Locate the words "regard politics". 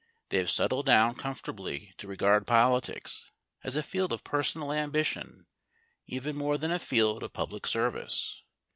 2.07-3.29